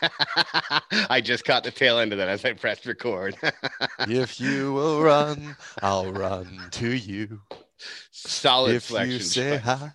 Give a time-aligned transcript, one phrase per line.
[1.10, 3.36] I just caught the tail end of that as I pressed record.
[4.00, 7.40] if you will run, I'll run to you.
[8.10, 9.12] Solid if flexion.
[9.12, 9.92] you say hi,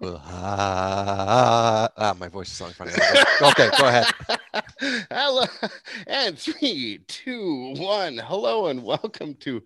[0.00, 1.88] well, hi.
[1.96, 2.92] Ah, my voice is sounding funny.
[3.42, 4.06] Okay, go ahead.
[5.10, 5.44] Hello,
[6.06, 8.18] and three, two, one.
[8.18, 9.62] Hello, and welcome to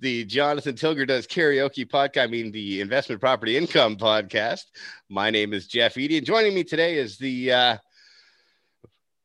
[0.00, 2.24] the Jonathan Tilger Does Karaoke podcast.
[2.24, 4.64] I mean, the Investment Property Income podcast.
[5.08, 7.76] My name is Jeff Eady, and joining me today is the uh,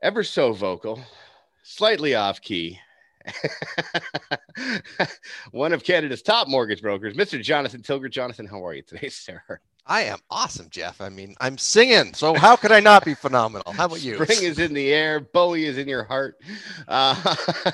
[0.02, 0.99] ever so vocal,
[1.63, 2.80] slightly off key,
[5.52, 7.41] one of Canada's top mortgage brokers, Mr.
[7.41, 8.09] Jonathan Tilger.
[8.09, 9.41] Jonathan, how are you today, sir?
[9.85, 11.02] I am awesome, Jeff.
[11.02, 13.73] I mean, I'm singing, so how could I not be phenomenal?
[13.73, 14.23] How about you?
[14.23, 15.20] Spring is in the air.
[15.20, 16.38] Bowie is in your heart.
[16.88, 17.16] Uh,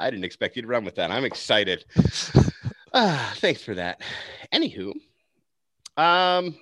[0.00, 1.10] I didn't expect you to run with that.
[1.10, 1.84] I'm excited.
[2.92, 4.02] Uh, thanks for that.
[4.52, 4.92] Anywho,
[5.96, 6.56] um,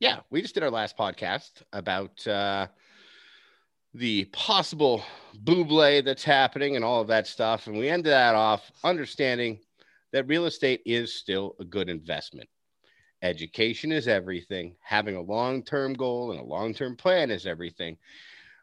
[0.00, 2.66] yeah, we just did our last podcast about uh,
[3.96, 5.02] the possible
[5.44, 9.58] buble that's happening and all of that stuff, and we ended that off understanding
[10.12, 12.48] that real estate is still a good investment
[13.22, 14.76] education is everything.
[14.82, 17.96] Having a long term goal and a long term plan is everything.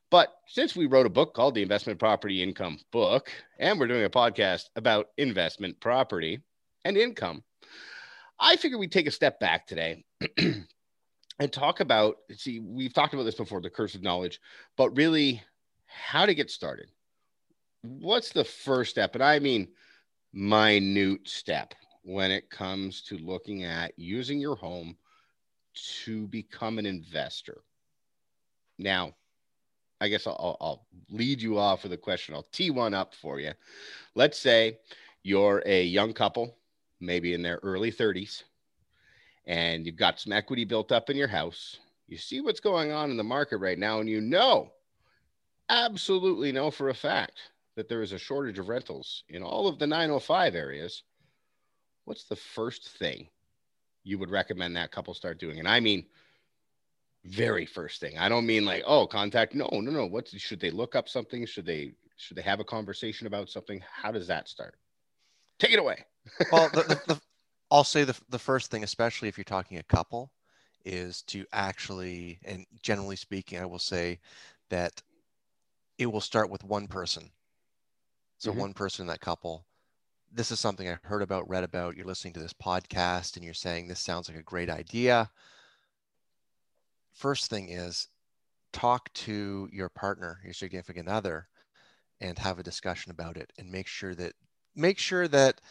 [0.10, 4.04] But since we wrote a book called The Investment Property Income Book, and we're doing
[4.04, 6.42] a podcast about investment property
[6.86, 7.44] and income,
[8.40, 10.06] I figured we'd take a step back today
[11.40, 14.40] and talk about see, we've talked about this before the curse of knowledge,
[14.78, 15.42] but really
[15.86, 16.92] how to get started.
[17.82, 19.16] What's the first step?
[19.16, 19.68] And I mean,
[20.32, 24.98] minute step when it comes to looking at using your home
[26.04, 27.62] to become an investor.
[28.78, 29.14] Now,
[30.02, 32.34] I guess I'll, I'll, lead you off with a question.
[32.34, 33.52] I'll tee one up for you.
[34.16, 34.80] Let's say
[35.22, 36.58] you're a young couple,
[37.00, 38.44] maybe in their early 30s,
[39.46, 41.78] and you've got some equity built up in your house.
[42.08, 44.72] You see what's going on in the market right now, and you know,
[45.70, 47.40] absolutely know for a fact
[47.76, 51.04] that there is a shortage of rentals in all of the 905 areas
[52.06, 53.28] what's the first thing
[54.04, 55.60] you would recommend that couple start doing?
[55.60, 56.06] And I mean,
[57.26, 58.18] very first thing.
[58.18, 59.56] I don't mean like, oh, contact.
[59.56, 60.06] No, no, no.
[60.06, 61.46] What should they look up something?
[61.46, 63.82] Should they should they have a conversation about something?
[63.90, 64.76] How does that start?
[65.58, 66.06] Take it away.
[66.52, 67.22] well, the, the,
[67.74, 70.32] I'll say the the first thing, especially if you're talking a couple,
[70.86, 74.20] is to actually, and generally speaking, I will say
[74.70, 75.02] that
[75.98, 77.32] it will start with one person.
[78.38, 78.60] So mm-hmm.
[78.62, 79.66] one person in that couple
[80.34, 81.96] this is something I heard about, read about.
[81.96, 85.30] You're listening to this podcast and you're saying this sounds like a great idea.
[87.12, 88.08] First thing is
[88.72, 91.48] talk to your partner, your significant other,
[92.20, 94.34] and have a discussion about it and make sure that
[94.76, 95.62] make sure that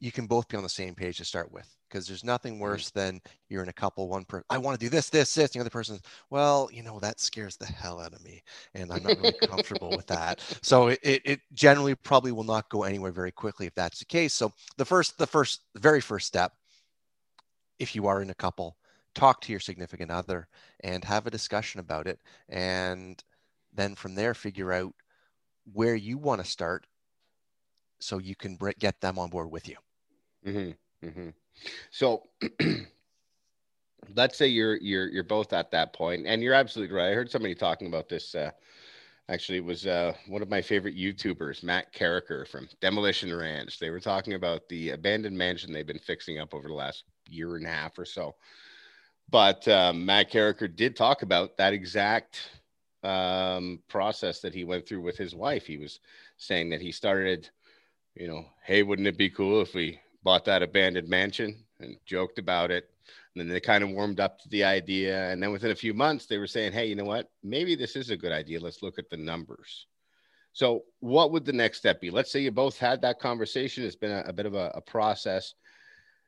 [0.00, 2.90] you can both be on the same page to start with because there's nothing worse
[2.90, 5.60] than you're in a couple one person i want to do this this this the
[5.60, 5.98] other person
[6.30, 8.42] well you know that scares the hell out of me
[8.74, 10.40] and i'm not really comfortable with that.
[10.62, 14.34] So it, it generally probably will not go anywhere very quickly if that's the case.
[14.34, 16.52] So the first the first the very first step
[17.78, 18.76] if you are in a couple
[19.14, 20.48] talk to your significant other
[20.80, 23.22] and have a discussion about it and
[23.74, 24.92] then from there figure out
[25.72, 26.86] where you want to start
[28.00, 29.76] so you can get them on board with you
[30.48, 31.28] Mm-hmm, mm-hmm.
[31.90, 32.22] So
[34.14, 37.10] let's say you're you're you're both at that point, and you're absolutely right.
[37.10, 38.34] I heard somebody talking about this.
[38.34, 38.50] Uh,
[39.28, 43.78] actually, it was uh, one of my favorite YouTubers, Matt Carriker from Demolition Ranch.
[43.78, 47.56] They were talking about the abandoned mansion they've been fixing up over the last year
[47.56, 48.34] and a half or so.
[49.30, 52.50] But um, Matt Carriker did talk about that exact
[53.02, 55.66] um, process that he went through with his wife.
[55.66, 56.00] He was
[56.38, 57.50] saying that he started,
[58.14, 62.38] you know, hey, wouldn't it be cool if we bought that abandoned mansion and joked
[62.38, 62.90] about it.
[63.34, 65.30] And then they kind of warmed up to the idea.
[65.30, 67.30] And then within a few months, they were saying, hey, you know what?
[67.42, 68.60] Maybe this is a good idea.
[68.60, 69.86] Let's look at the numbers.
[70.52, 72.10] So, what would the next step be?
[72.10, 73.84] Let's say you both had that conversation.
[73.84, 75.54] It's been a, a bit of a, a process.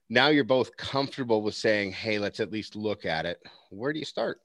[0.08, 3.40] Now you're both comfortable with saying, hey, let's at least look at it.
[3.70, 4.40] Where do you start?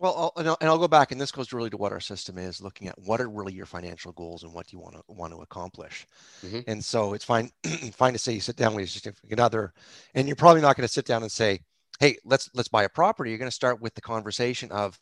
[0.00, 2.00] Well, I'll, and, I'll, and I'll go back, and this goes really to what our
[2.00, 2.98] system is looking at.
[2.98, 6.06] What are really your financial goals, and what do you want to want to accomplish?
[6.42, 6.60] Mm-hmm.
[6.68, 7.50] And so it's fine,
[7.92, 9.74] fine to say you sit down with your significant other,
[10.14, 11.60] and you're probably not going to sit down and say,
[11.98, 14.98] "Hey, let's let's buy a property." You're going to start with the conversation of,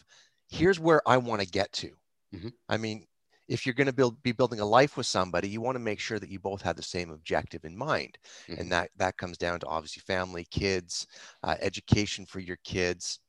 [0.48, 1.92] "Here's where I want to get to."
[2.34, 2.48] Mm-hmm.
[2.68, 3.06] I mean,
[3.46, 6.00] if you're going to build be building a life with somebody, you want to make
[6.00, 8.18] sure that you both have the same objective in mind,
[8.48, 8.60] mm-hmm.
[8.60, 11.06] and that that comes down to obviously family, kids,
[11.44, 13.20] uh, education for your kids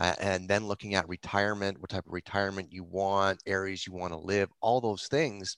[0.00, 4.12] uh, and then looking at retirement, what type of retirement you want, areas you want
[4.12, 5.56] to live, all those things.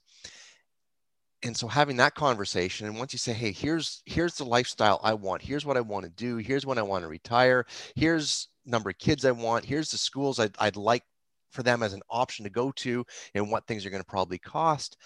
[1.43, 5.15] and so having that conversation and once you say hey here's here's the lifestyle i
[5.15, 7.65] want here's what i want to do here's when i want to retire
[7.95, 11.05] here's number of kids i want here's the schools i'd, I'd like
[11.51, 14.39] for them as an option to go to and what things are going to probably
[14.39, 14.97] cost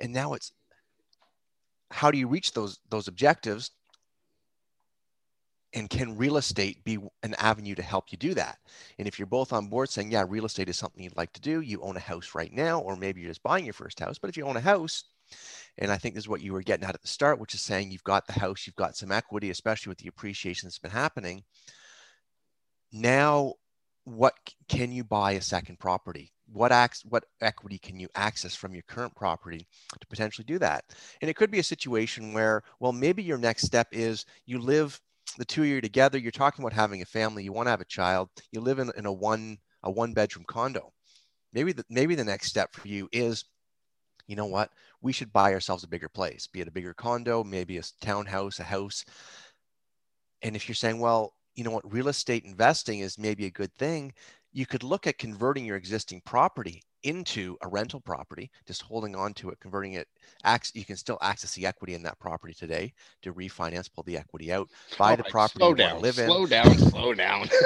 [0.00, 0.52] and now it's
[1.90, 3.70] how do you reach those those objectives
[5.76, 8.58] and can real estate be an avenue to help you do that
[8.98, 11.40] and if you're both on board saying yeah real estate is something you'd like to
[11.40, 14.18] do you own a house right now or maybe you're just buying your first house
[14.18, 15.04] but if you own a house
[15.78, 17.62] and I think this is what you were getting at at the start, which is
[17.62, 20.90] saying you've got the house, you've got some equity, especially with the appreciation that's been
[20.90, 21.42] happening.
[22.92, 23.54] Now,
[24.04, 24.34] what
[24.68, 26.32] can you buy a second property?
[26.52, 29.66] What acts, what equity can you access from your current property
[29.98, 30.84] to potentially do that?
[31.20, 35.00] And it could be a situation where, well, maybe your next step is you live
[35.38, 36.18] the two of you together.
[36.18, 37.44] You're talking about having a family.
[37.44, 38.28] You want to have a child.
[38.52, 40.92] You live in, in a one a one bedroom condo.
[41.52, 43.44] Maybe the maybe the next step for you is
[44.26, 44.70] you know what?
[45.00, 48.58] We should buy ourselves a bigger place, be it a bigger condo, maybe a townhouse,
[48.58, 49.04] a house.
[50.42, 53.72] And if you're saying, well, you know what, real estate investing is maybe a good
[53.74, 54.12] thing,
[54.52, 59.32] you could look at converting your existing property into a rental property, just holding on
[59.34, 60.08] to it, converting it.
[60.74, 62.92] You can still access the equity in that property today
[63.22, 64.68] to refinance, pull the equity out,
[64.98, 66.50] buy the property slow you down, live slow in.
[66.50, 67.48] down, slow down.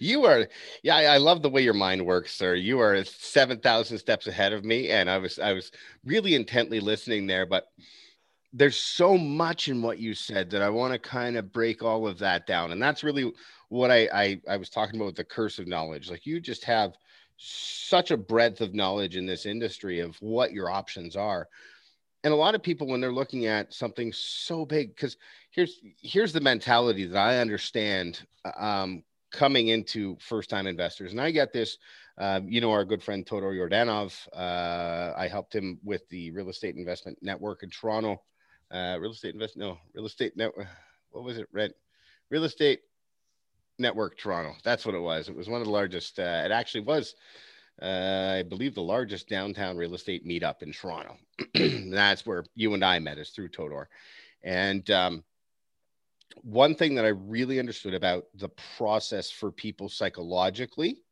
[0.00, 0.46] you are
[0.84, 4.52] yeah I, I, love the way your mind works sir you are 7000 steps ahead
[4.52, 5.72] of me and i was i was
[6.04, 7.66] really intently listening there but
[8.52, 12.06] there's so much in what you said that i want to kind of break all
[12.06, 13.32] of that down and that's really
[13.68, 16.64] what I, I i was talking about with the curse of knowledge like you just
[16.64, 16.96] have
[17.36, 21.48] such a breadth of knowledge in this industry of what your options are
[22.24, 25.16] and a lot of people when they're looking at something so big because
[25.50, 28.26] here's here's the mentality that i understand
[28.56, 29.02] um,
[29.36, 31.12] coming into first time investors.
[31.12, 31.78] And I get this,
[32.18, 36.48] um, you know, our good friend Todor Yordanov, uh, I helped him with the real
[36.48, 38.22] estate investment network in Toronto.
[38.70, 40.66] Uh, real estate invest, no, real estate network.
[41.10, 41.46] What was it?
[41.52, 41.72] Rent,
[42.30, 42.80] real estate
[43.78, 44.54] network Toronto.
[44.64, 45.28] That's what it was.
[45.28, 46.18] It was one of the largest.
[46.18, 47.14] Uh, it actually was,
[47.82, 51.16] uh, I believe, the largest downtown real estate meetup in Toronto.
[51.90, 53.86] that's where you and I met, is through Todor.
[54.42, 55.24] And um,
[56.42, 61.02] one thing that I really understood about the process for people psychologically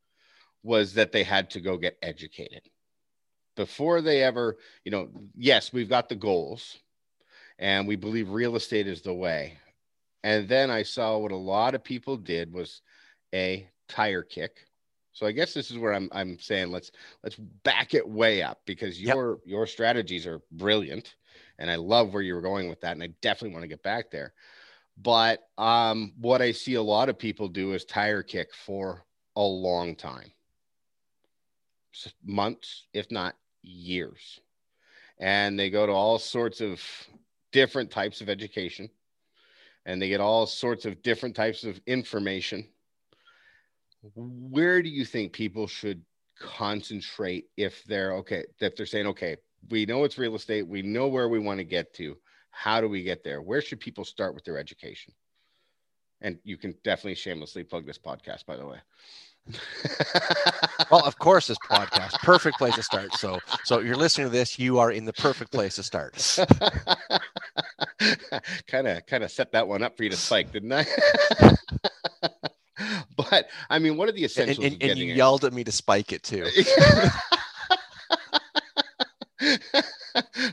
[0.62, 2.62] was that they had to go get educated
[3.56, 6.78] before they ever, you know, yes, we've got the goals
[7.58, 9.58] and we believe real estate is the way.
[10.24, 12.80] And then I saw what a lot of people did was
[13.34, 14.66] a tire kick.
[15.12, 16.90] So I guess this is where I'm I'm saying let's
[17.22, 19.40] let's back it way up because your yep.
[19.44, 21.14] your strategies are brilliant
[21.58, 23.82] and I love where you were going with that and I definitely want to get
[23.82, 24.32] back there.
[24.96, 29.04] But um, what I see a lot of people do is tire kick for
[29.36, 30.32] a long time
[32.24, 34.40] months, if not years.
[35.18, 36.82] And they go to all sorts of
[37.52, 38.88] different types of education
[39.86, 42.66] and they get all sorts of different types of information.
[44.14, 46.02] Where do you think people should
[46.38, 49.36] concentrate if they're okay, if they're saying, okay,
[49.70, 52.16] we know it's real estate, we know where we want to get to.
[52.50, 53.42] How do we get there?
[53.42, 55.12] Where should people start with their education?
[56.20, 58.78] And you can definitely shamelessly plug this podcast, by the way.
[60.90, 63.12] well, of course, this podcast, perfect place to start.
[63.14, 66.38] So, so you're listening to this, you are in the perfect place to start.
[68.66, 70.84] Kind of, kind of set that one up for you to spike, didn't I?
[73.16, 74.64] but I mean, what are the essentials?
[74.64, 75.16] And, and, and you it?
[75.16, 76.46] yelled at me to spike it too.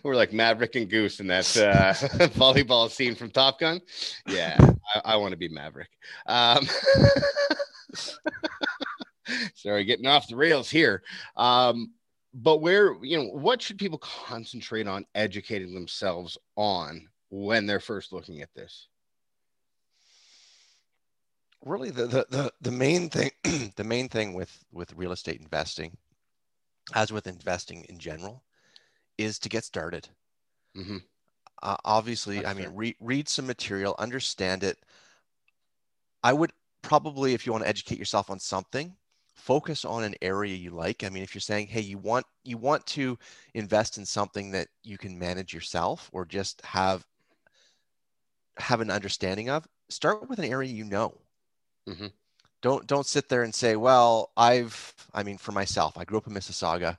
[0.04, 1.94] We're like Maverick and Goose in that uh,
[2.30, 3.82] volleyball scene from Top Gun.
[4.28, 4.58] Yeah,
[4.96, 5.90] I, I want to be Maverick.
[6.26, 6.68] Um,
[9.56, 11.04] sorry, getting off the rails here.
[11.36, 11.92] Um,
[12.34, 18.14] but where, you know, what should people concentrate on educating themselves on when they're first
[18.14, 18.88] looking at this?
[21.66, 23.32] Really, the the the, the main thing,
[23.76, 25.98] the main thing with with real estate investing,
[26.94, 28.44] as with investing in general,
[29.18, 30.08] is to get started.
[30.78, 30.98] Mm-hmm.
[31.64, 34.78] Uh, obviously, That's I mean, re- read some material, understand it.
[36.24, 38.96] I would probably, if you want to educate yourself on something,
[39.36, 41.04] focus on an area you like.
[41.04, 43.18] I mean, if you're saying, hey, you want you want to
[43.54, 47.06] invest in something that you can manage yourself or just have
[48.62, 51.18] have an understanding of, start with an area you know.
[51.88, 52.08] Mm-hmm.
[52.62, 56.28] Don't don't sit there and say, well, I've I mean, for myself, I grew up
[56.28, 56.98] in Mississauga.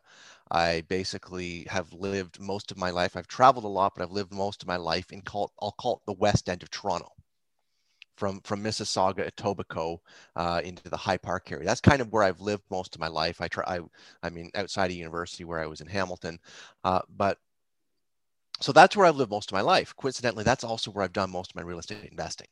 [0.50, 3.16] I basically have lived most of my life.
[3.16, 5.96] I've traveled a lot, but I've lived most of my life in call I'll call
[5.96, 7.12] it the west end of Toronto
[8.16, 9.98] from from Mississauga, Etobicoke,
[10.36, 11.64] uh, into the High Park area.
[11.64, 13.40] That's kind of where I've lived most of my life.
[13.40, 13.80] I try, I,
[14.22, 16.38] I mean, outside of university where I was in Hamilton,
[16.84, 17.38] uh, but
[18.62, 19.94] so that's where I've lived most of my life.
[19.96, 22.46] Coincidentally, that's also where I've done most of my real estate investing.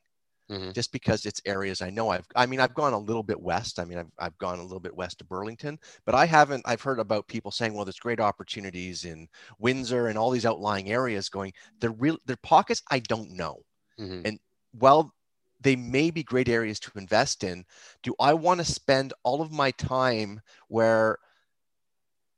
[0.50, 0.72] Mm-hmm.
[0.72, 3.78] Just because it's areas I know I've, I mean, I've gone a little bit west.
[3.78, 6.82] I mean, I've, I've gone a little bit west to Burlington, but I haven't, I've
[6.82, 9.28] heard about people saying, well, there's great opportunities in
[9.60, 13.60] Windsor and all these outlying areas going, they're real, they're pockets I don't know.
[14.00, 14.22] Mm-hmm.
[14.24, 14.40] And
[14.76, 15.14] well,
[15.60, 17.64] they may be great areas to invest in.
[18.02, 21.18] Do I want to spend all of my time where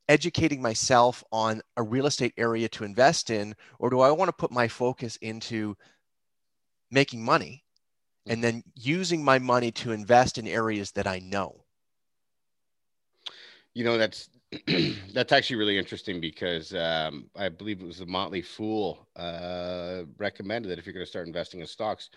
[0.09, 4.33] educating myself on a real estate area to invest in, or do I want to
[4.33, 5.75] put my focus into
[6.91, 7.63] making money
[8.25, 11.63] and then using my money to invest in areas that I know?
[13.73, 14.29] You know, that's
[15.13, 20.69] that's actually really interesting because um, I believe it was the Motley Fool uh, recommended
[20.69, 22.09] that if you're going to start investing in stocks,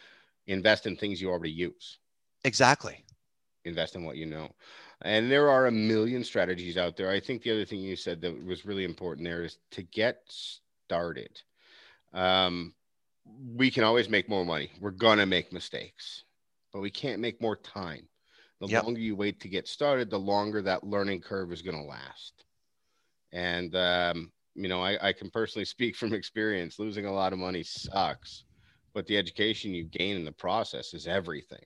[0.47, 1.99] invest in things you already use.
[2.45, 3.05] Exactly.
[3.65, 4.51] Invest in what you know.
[5.03, 7.11] And there are a million strategies out there.
[7.11, 10.23] I think the other thing you said that was really important there is to get
[10.27, 11.41] started.
[12.15, 12.75] Um,
[13.55, 14.71] we can always make more money.
[14.81, 16.25] We're going to make mistakes,
[16.73, 18.09] but we can't make more time.
[18.61, 18.85] The yep.
[18.85, 22.45] longer you wait to get started, the longer that learning curve is going to last.
[23.33, 26.79] And, um, you know, I, I can personally speak from experience.
[26.79, 28.45] Losing a lot of money sucks
[28.97, 31.63] but the education you gain in the process is everything.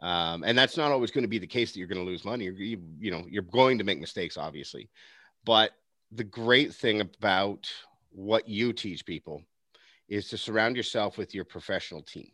[0.00, 2.24] Um, and that's not always going to be the case that you're going to lose
[2.24, 2.44] money.
[2.44, 4.90] You're, you, you know, you're going to make mistakes, obviously.
[5.44, 5.72] But
[6.12, 7.70] the great thing about
[8.10, 9.42] what you teach people
[10.08, 12.30] is to surround yourself with your professional team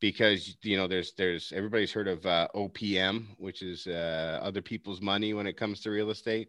[0.00, 5.00] because you know there's there's everybody's heard of uh, OPM, which is uh, other people's
[5.00, 6.48] money when it comes to real estate.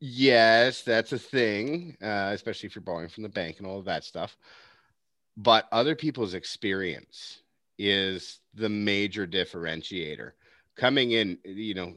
[0.00, 3.84] Yes, that's a thing, uh, especially if you're borrowing from the bank and all of
[3.84, 4.36] that stuff.
[5.36, 7.42] But other people's experience
[7.80, 10.32] is the major differentiator.
[10.76, 11.94] Coming in, you know,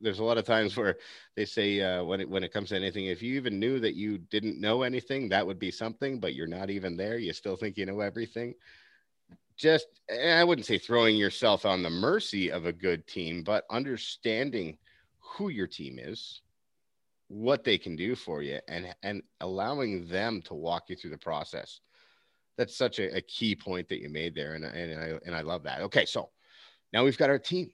[0.00, 0.96] there's a lot of times where
[1.36, 3.94] they say uh, when it when it comes to anything, if you even knew that
[3.94, 6.18] you didn't know anything, that would be something.
[6.20, 7.18] But you're not even there.
[7.18, 8.54] You still think you know everything.
[9.56, 14.76] Just, I wouldn't say throwing yourself on the mercy of a good team, but understanding
[15.18, 16.42] who your team is,
[17.28, 21.18] what they can do for you and and allowing them to walk you through the
[21.18, 21.80] process
[22.56, 25.42] that's such a, a, key point that you made there and, and I and I
[25.42, 25.80] love that.
[25.82, 26.30] Okay so
[26.92, 27.70] now we've got our team.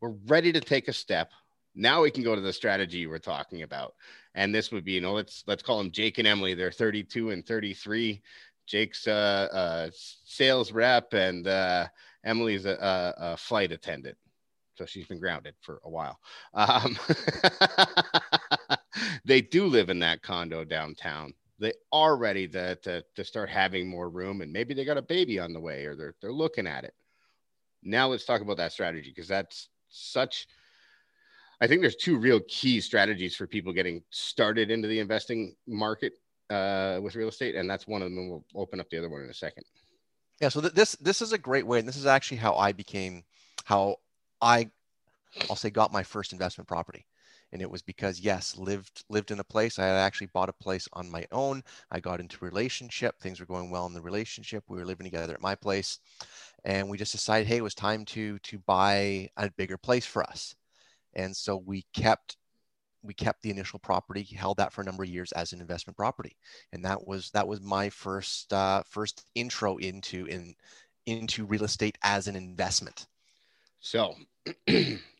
[0.00, 1.30] We're ready to take a step.
[1.74, 3.94] Now we can go to the strategy we're talking about.
[4.34, 6.54] And this would be you know let's let's call them Jake and Emily.
[6.54, 8.22] They're 32 and 33
[8.66, 11.86] Jake's a, a sales rep and uh,
[12.24, 14.16] Emily's a, a, flight attendant.
[14.76, 16.18] So she's been grounded for a while.
[16.54, 16.98] Um,
[19.24, 21.34] they do live in that condo downtown.
[21.64, 25.02] They are ready to, to, to start having more room, and maybe they got a
[25.02, 26.94] baby on the way, or they're they're looking at it.
[27.82, 30.46] Now let's talk about that strategy because that's such.
[31.62, 36.12] I think there's two real key strategies for people getting started into the investing market
[36.50, 38.28] uh, with real estate, and that's one of them.
[38.28, 39.64] We'll open up the other one in a second.
[40.42, 42.72] Yeah, so th- this this is a great way, and this is actually how I
[42.72, 43.24] became
[43.64, 43.96] how
[44.42, 44.70] I,
[45.48, 47.06] I'll say, got my first investment property.
[47.54, 49.78] And it was because, yes, lived lived in a place.
[49.78, 51.62] I had actually bought a place on my own.
[51.88, 53.20] I got into a relationship.
[53.20, 54.64] Things were going well in the relationship.
[54.68, 56.00] We were living together at my place,
[56.64, 60.24] and we just decided, hey, it was time to to buy a bigger place for
[60.24, 60.56] us.
[61.14, 62.36] And so we kept
[63.04, 65.96] we kept the initial property, held that for a number of years as an investment
[65.96, 66.36] property,
[66.72, 70.56] and that was that was my first uh, first intro into in
[71.06, 73.06] into real estate as an investment.
[73.78, 74.16] So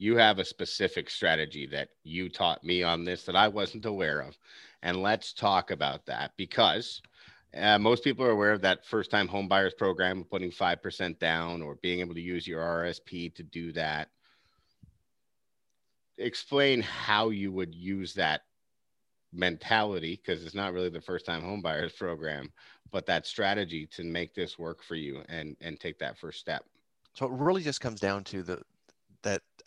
[0.00, 4.20] you have a specific strategy that you taught me on this that I wasn't aware
[4.20, 4.34] of.
[4.82, 7.02] And let's talk about that because
[7.54, 11.60] uh, most people are aware of that first time home buyers program, putting 5% down
[11.60, 14.08] or being able to use your RSP to do that.
[16.16, 18.40] Explain how you would use that
[19.34, 22.50] mentality because it's not really the first time home buyers program,
[22.90, 26.64] but that strategy to make this work for you and, and take that first step.
[27.12, 28.62] So it really just comes down to the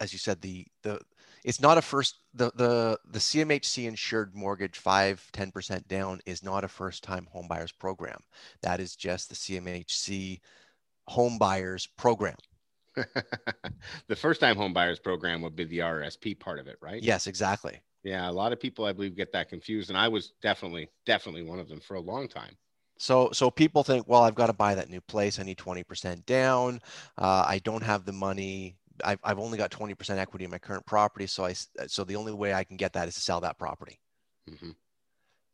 [0.03, 0.99] as you said, the the
[1.45, 6.43] it's not a first the the the CMHC insured mortgage five ten percent down is
[6.43, 8.19] not a first time home buyers program.
[8.61, 10.41] That is just the CMHC
[11.07, 12.35] home buyers program.
[14.07, 17.01] the first time home buyers program would be the RSP part of it, right?
[17.01, 17.79] Yes, exactly.
[18.03, 21.43] Yeah, a lot of people I believe get that confused, and I was definitely definitely
[21.43, 22.57] one of them for a long time.
[22.97, 25.39] So, so people think, well, I've got to buy that new place.
[25.39, 26.79] I need 20% down.
[27.17, 28.77] Uh, I don't have the money.
[29.03, 31.27] I've, I've only got 20% equity in my current property.
[31.27, 31.53] So I,
[31.87, 33.99] so the only way I can get that is to sell that property.
[34.49, 34.71] Mm-hmm.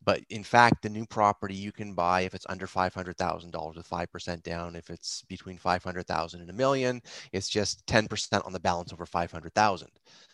[0.02, 4.42] But in fact, the new property you can buy if it's under $500,000 with 5%
[4.42, 4.74] down.
[4.74, 9.88] If it's between 500,000 and a million, it's just 10% on the balance over 500,000.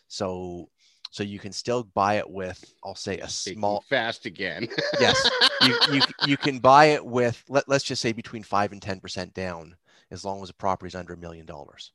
[0.08, 0.68] So
[1.10, 4.68] so you can still buy it with i'll say a small fast again
[5.00, 5.30] yes
[5.62, 9.32] you, you, you can buy it with let, let's just say between 5 and 10%
[9.32, 9.76] down
[10.10, 11.92] as long as the property is under a million dollars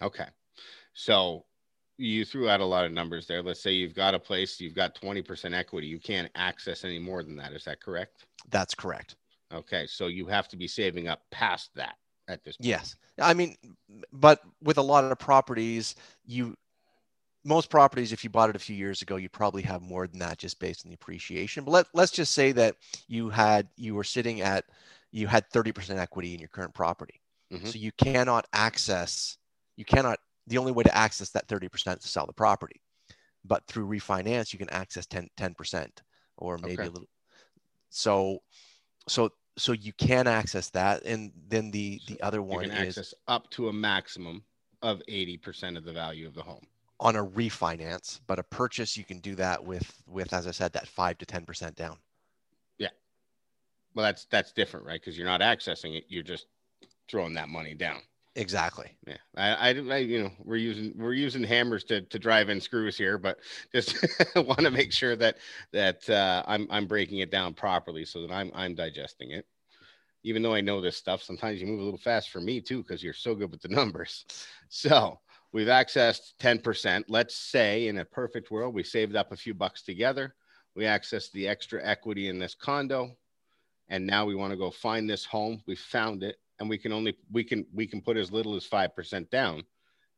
[0.00, 0.26] okay
[0.92, 1.44] so
[1.98, 4.74] you threw out a lot of numbers there let's say you've got a place you've
[4.74, 9.16] got 20% equity you can't access any more than that is that correct that's correct
[9.52, 11.96] okay so you have to be saving up past that
[12.28, 12.68] at this point.
[12.68, 13.56] yes i mean
[14.12, 15.94] but with a lot of properties
[16.24, 16.56] you
[17.44, 20.20] most properties, if you bought it a few years ago, you probably have more than
[20.20, 21.64] that just based on the appreciation.
[21.64, 22.76] But let, let's just say that
[23.08, 24.64] you had you were sitting at
[25.10, 27.20] you had 30% equity in your current property.
[27.52, 27.66] Mm-hmm.
[27.66, 29.36] So you cannot access,
[29.76, 32.80] you cannot, the only way to access that 30% is to sell the property.
[33.44, 35.88] But through refinance, you can access 10, 10%
[36.38, 36.86] or maybe okay.
[36.86, 37.08] a little.
[37.90, 38.38] So,
[39.08, 41.04] so, so you can access that.
[41.04, 44.44] And then the, the other one is access up to a maximum
[44.80, 46.66] of 80% of the value of the home
[47.02, 50.72] on a refinance, but a purchase you can do that with with as I said
[50.72, 51.98] that five to ten percent down.
[52.78, 52.90] Yeah,
[53.94, 55.00] well that's that's different, right?
[55.00, 56.46] Because you're not accessing it; you're just
[57.10, 58.00] throwing that money down.
[58.34, 58.96] Exactly.
[59.06, 62.60] Yeah, I, I, I, you know, we're using we're using hammers to to drive in
[62.60, 63.38] screws here, but
[63.72, 63.94] just
[64.36, 65.36] want to make sure that
[65.72, 69.46] that uh, I'm I'm breaking it down properly so that I'm I'm digesting it.
[70.24, 72.82] Even though I know this stuff, sometimes you move a little fast for me too
[72.82, 74.24] because you're so good with the numbers.
[74.74, 75.20] So
[75.52, 77.04] We've accessed 10%.
[77.08, 80.34] Let's say in a perfect world, we saved up a few bucks together.
[80.74, 83.14] We accessed the extra equity in this condo.
[83.88, 85.62] And now we want to go find this home.
[85.66, 86.36] We found it.
[86.58, 89.64] And we can only we can we can put as little as five percent down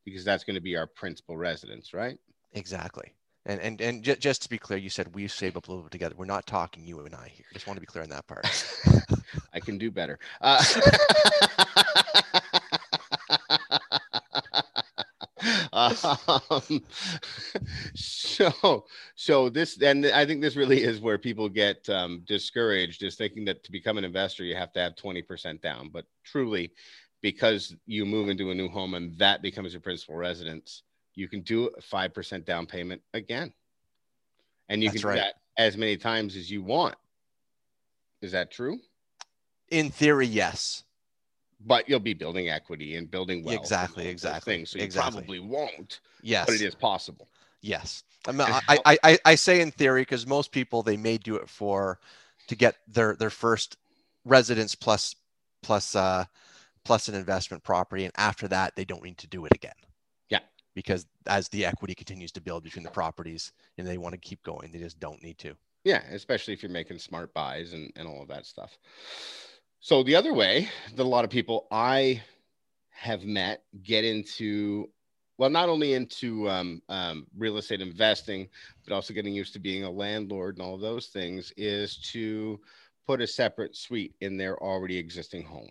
[0.04, 2.18] because that's going to be our principal residence, right?
[2.52, 3.14] Exactly.
[3.46, 5.84] And and and j- just to be clear, you said we save up a little
[5.84, 6.14] bit together.
[6.16, 7.46] We're not talking you and I here.
[7.52, 8.46] Just want to be clear on that part.
[9.52, 10.18] I can do better.
[10.40, 10.62] Uh,
[16.50, 16.82] um,
[18.34, 23.16] so so this and i think this really is where people get um, discouraged is
[23.16, 26.72] thinking that to become an investor you have to have 20% down but truly
[27.22, 30.82] because you move into a new home and that becomes your principal residence
[31.14, 33.52] you can do a 5% down payment again
[34.68, 36.96] and you That's can do that as many times as you want
[38.20, 38.78] is that true
[39.70, 40.84] in theory yes
[41.66, 43.60] but you'll be building equity and building wealth.
[43.60, 44.54] Exactly, exactly.
[44.54, 45.22] Things, so you exactly.
[45.22, 46.00] probably won't.
[46.22, 47.28] Yes, but it is possible.
[47.64, 51.16] Yes, I, mean, I, I, I, I say in theory because most people they may
[51.16, 51.98] do it for
[52.48, 53.78] to get their their first
[54.26, 55.16] residence plus
[55.62, 56.24] plus uh
[56.84, 59.72] plus an investment property, and after that they don't need to do it again.
[60.28, 60.40] Yeah,
[60.74, 64.42] because as the equity continues to build between the properties and they want to keep
[64.42, 65.56] going, they just don't need to.
[65.84, 68.76] Yeah, especially if you're making smart buys and and all of that stuff.
[69.80, 72.22] So the other way that a lot of people I
[72.90, 74.90] have met get into,
[75.38, 78.48] well, not only into um, um, real estate investing,
[78.84, 82.60] but also getting used to being a landlord and all those things, is to
[83.06, 85.70] put a separate suite in their already existing home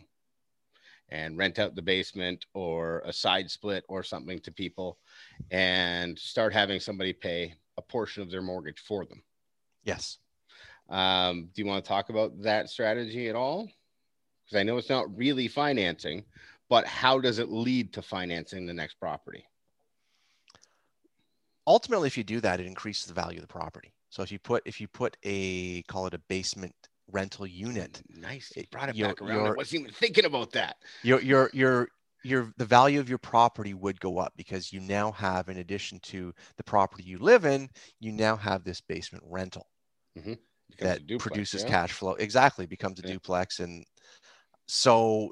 [1.09, 4.97] and rent out the basement or a side split or something to people
[5.51, 9.21] and start having somebody pay a portion of their mortgage for them.
[9.83, 10.19] Yes.
[10.89, 13.69] Um, do you want to talk about that strategy at all?
[14.43, 16.23] because I know it's not really financing,
[16.69, 19.45] but how does it lead to financing the next property?
[21.65, 23.93] Ultimately, if you do that, it increases the value of the property.
[24.09, 26.73] So if you put if you put a call it a basement
[27.11, 29.47] rental unit, nice, you brought it back around.
[29.47, 30.75] I wasn't even thinking about that.
[31.03, 31.87] Your your your
[32.23, 35.99] your the value of your property would go up because you now have, in addition
[36.03, 39.67] to the property you live in, you now have this basement rental.
[40.17, 40.33] Mm-hmm
[40.79, 41.69] that duplex, produces yeah.
[41.69, 43.13] cash flow exactly becomes a yeah.
[43.13, 43.85] duplex and
[44.67, 45.29] so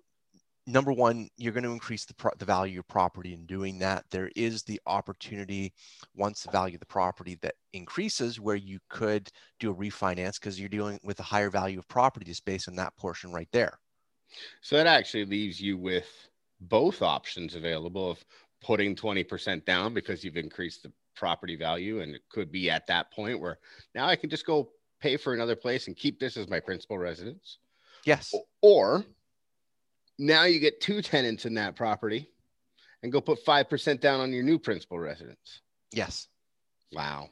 [0.68, 4.06] number one you're going to increase the, pro- the value of property in doing that.
[4.12, 5.74] There is the opportunity
[6.16, 10.60] once the value of the property that increases where you could do a refinance because
[10.60, 13.80] you're dealing with a higher value of property just based on that portion right there.
[14.62, 16.08] So that actually leaves you with
[16.62, 18.24] both options available of
[18.62, 23.12] putting 20% down because you've increased the property value and it could be at that
[23.12, 23.60] point where
[23.94, 24.72] now i can just go
[25.02, 27.58] pay for another place and keep this as my principal residence.
[28.06, 28.34] Yes.
[28.62, 29.04] Or
[30.22, 32.30] now you get two tenants in that property
[33.04, 35.62] and go put 5% down on your new principal residence.
[35.92, 36.28] Yes.
[36.94, 37.30] Wow.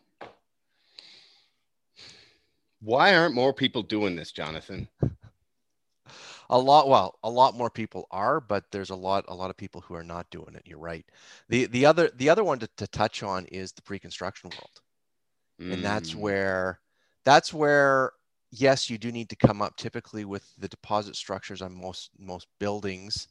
[2.81, 4.87] Why aren't more people doing this, Jonathan?
[6.51, 9.57] a lot well a lot more people are but there's a lot a lot of
[9.57, 11.05] people who are not doing it you're right
[11.47, 14.81] the the other the other one to, to touch on is the pre-construction world
[15.61, 15.71] mm.
[15.71, 16.15] and that's mm.
[16.15, 16.79] where
[17.23, 18.13] that's where
[18.51, 22.47] yes, you do need to come up typically with the deposit structures on most most
[22.59, 23.27] buildings.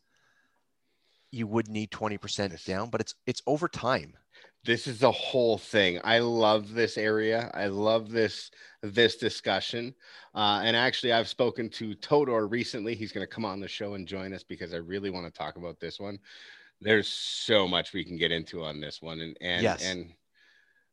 [1.31, 4.17] You would need 20% down, but it's it's over time.
[4.65, 6.01] This is the whole thing.
[6.05, 7.51] I love this area.
[7.55, 8.51] I love this
[8.83, 9.95] this discussion.
[10.35, 12.95] Uh, and actually, I've spoken to Todor recently.
[12.95, 15.37] He's going to come on the show and join us because I really want to
[15.37, 16.19] talk about this one.
[16.81, 19.81] There's so much we can get into on this one, and and Yes.
[19.81, 20.15] and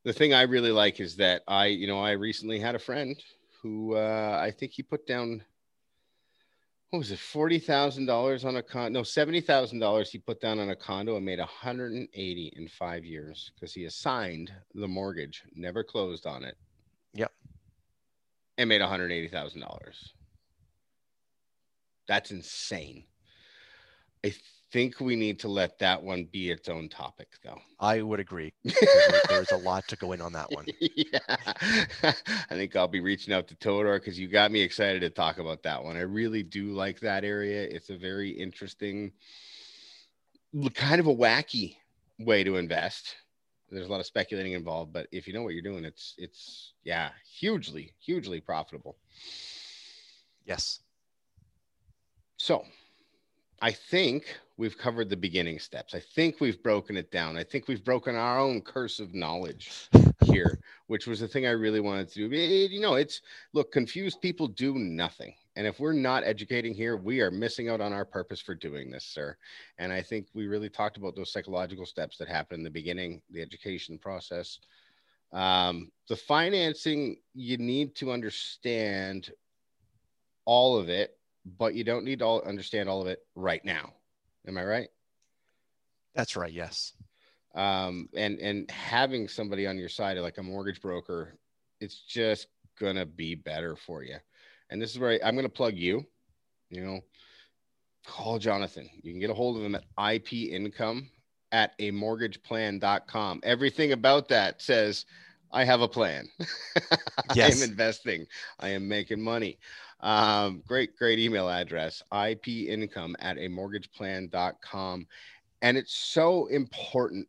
[0.04, 3.22] the thing I really like is that I, you know, I recently had a friend
[3.66, 5.44] who uh, I think he put down
[6.92, 8.94] what was it, forty thousand dollars on a con?
[8.94, 12.08] No, seventy thousand dollars he put down on a condo and made a hundred and
[12.14, 16.58] eighty in five years because he assigned the mortgage, never closed on it.
[17.16, 17.32] Yep.
[18.60, 20.14] And made one hundred eighty thousand dollars.
[22.08, 23.06] That's insane.
[24.26, 24.34] I
[24.72, 27.60] think we need to let that one be its own topic, though.
[27.80, 28.54] I would agree.
[29.30, 30.66] There's a lot to go in on that one.
[30.80, 31.20] yeah.
[32.02, 35.38] I think I'll be reaching out to Todor because you got me excited to talk
[35.38, 35.96] about that one.
[35.96, 37.62] I really do like that area.
[37.62, 39.12] It's a very interesting,
[40.74, 41.76] kind of a wacky
[42.18, 43.16] way to invest.
[43.70, 46.74] There's a lot of speculating involved, but if you know what you're doing, it's it's
[46.84, 47.10] yeah,
[47.40, 48.98] hugely, hugely profitable.
[50.46, 50.80] Yes.
[52.38, 52.66] So
[53.62, 55.94] I think we've covered the beginning steps.
[55.94, 57.38] I think we've broken it down.
[57.38, 59.90] I think we've broken our own curse of knowledge
[60.24, 62.36] here, which was the thing I really wanted to do.
[62.36, 63.22] It- you know, it's
[63.54, 65.36] look, confused people do nothing.
[65.56, 68.92] And if we're not educating here, we are missing out on our purpose for doing
[68.92, 69.38] this, sir.
[69.78, 73.22] And I think we really talked about those psychological steps that happen in the beginning,
[73.32, 74.60] the education process.
[75.32, 79.32] Um, the financing, you need to understand
[80.46, 81.15] all of it,
[81.46, 83.94] but you don't need to all understand all of it right now.
[84.48, 84.90] Am I right?
[86.16, 86.52] That's right.
[86.52, 86.94] Yes.
[87.56, 91.38] um, and and having somebody on your side like a mortgage broker
[91.80, 92.48] it's just
[92.80, 94.18] gonna be better for you
[94.70, 96.06] and this is where I, i'm gonna plug you
[96.70, 97.00] you know
[98.06, 101.10] call jonathan you can get a hold of him at ip income
[101.52, 105.06] at a mortgageplan.com everything about that says
[105.52, 106.28] i have a plan
[107.34, 107.50] Yes.
[107.62, 108.28] I am investing
[108.60, 109.58] i am making money
[110.06, 115.06] um, great great email address ip income at a mortgageplan.com
[115.62, 117.28] and it's so important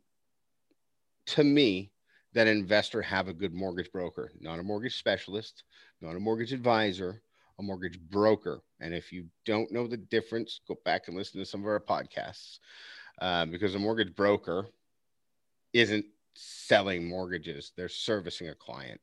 [1.27, 1.91] to me
[2.33, 5.65] that an investor have a good mortgage broker, not a mortgage specialist,
[6.03, 7.23] not a mortgage advisor,
[7.59, 8.61] a mortgage broker.
[8.81, 11.81] And if you don't know the difference, go back and listen to some of our
[11.81, 12.59] podcasts
[13.23, 14.67] uh, because a mortgage broker
[15.73, 19.01] isn't selling mortgages, they're servicing a client.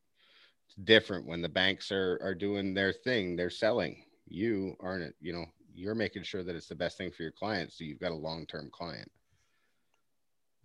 [0.76, 4.04] It's different when the banks are, are doing their thing, they're selling.
[4.28, 7.72] You aren't, you know, you're making sure that it's the best thing for your client.
[7.72, 9.10] So you've got a long term client.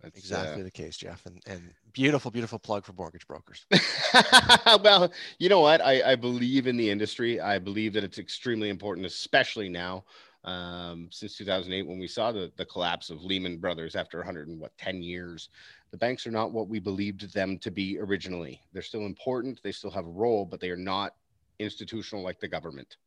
[0.01, 1.25] That's, uh, Exactly the case, Jeff.
[1.25, 3.65] And and beautiful, beautiful plug for mortgage brokers.
[4.81, 5.81] well, you know what?
[5.81, 7.41] I, I believe in the industry.
[7.41, 10.05] I believe that it's extremely important, especially now,
[10.43, 14.59] um, since 2008, when we saw the, the collapse of Lehman Brothers after 100 and
[14.59, 15.49] what 10 years.
[15.91, 18.61] The banks are not what we believed them to be originally.
[18.71, 19.61] They're still important.
[19.63, 21.15] They still have a role, but they are not
[21.59, 22.97] institutional like the government.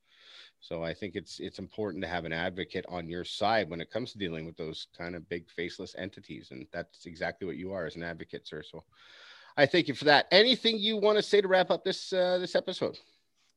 [0.60, 3.90] So I think it's it's important to have an advocate on your side when it
[3.90, 7.72] comes to dealing with those kind of big faceless entities, and that's exactly what you
[7.72, 8.62] are as an advocate, sir.
[8.62, 8.84] So
[9.56, 10.26] I thank you for that.
[10.30, 12.96] Anything you want to say to wrap up this uh, this episode?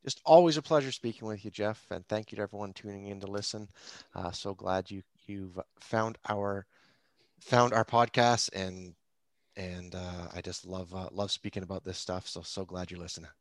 [0.05, 1.85] Just always a pleasure speaking with you, Jeff.
[1.91, 3.69] And thank you to everyone tuning in to listen.
[4.15, 6.65] Uh, so glad you you've found our
[7.39, 8.93] found our podcast and
[9.57, 12.27] and uh, I just love uh, love speaking about this stuff.
[12.27, 13.31] So so glad you're listening.